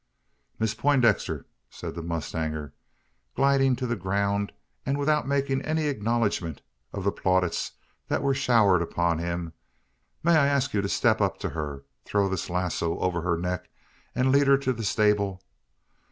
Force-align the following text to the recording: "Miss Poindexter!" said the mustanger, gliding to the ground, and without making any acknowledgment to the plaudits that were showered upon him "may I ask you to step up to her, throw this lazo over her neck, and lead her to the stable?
"Miss 0.57 0.73
Poindexter!" 0.73 1.45
said 1.69 1.93
the 1.93 2.01
mustanger, 2.01 2.73
gliding 3.35 3.75
to 3.75 3.85
the 3.85 3.95
ground, 3.95 4.51
and 4.83 4.97
without 4.97 5.27
making 5.27 5.61
any 5.61 5.85
acknowledgment 5.85 6.63
to 6.91 7.01
the 7.01 7.11
plaudits 7.11 7.73
that 8.07 8.23
were 8.23 8.33
showered 8.33 8.81
upon 8.81 9.19
him 9.19 9.53
"may 10.23 10.35
I 10.35 10.47
ask 10.47 10.73
you 10.73 10.81
to 10.81 10.89
step 10.89 11.21
up 11.21 11.37
to 11.41 11.49
her, 11.49 11.83
throw 12.03 12.27
this 12.27 12.49
lazo 12.49 12.97
over 12.97 13.21
her 13.21 13.37
neck, 13.37 13.69
and 14.15 14.31
lead 14.31 14.47
her 14.47 14.57
to 14.57 14.73
the 14.73 14.83
stable? 14.83 15.43